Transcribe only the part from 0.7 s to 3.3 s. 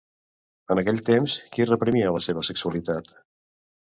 En aquell temps, qui reprimia la seva sexualitat?